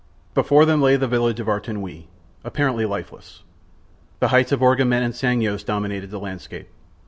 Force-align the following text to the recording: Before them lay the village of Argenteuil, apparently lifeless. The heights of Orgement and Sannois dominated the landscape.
Before 0.33 0.65
them 0.65 0.81
lay 0.81 0.95
the 0.95 1.05
village 1.07 1.39
of 1.39 1.45
Argenteuil, 1.47 2.05
apparently 2.43 2.87
lifeless. 2.87 3.43
The 4.19 4.29
heights 4.29 4.51
of 4.51 4.61
Orgement 4.63 5.05
and 5.05 5.13
Sannois 5.13 5.63
dominated 5.63 6.09
the 6.09 6.19
landscape. 6.19 6.69